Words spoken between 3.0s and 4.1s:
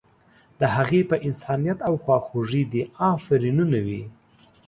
افرینونه وي.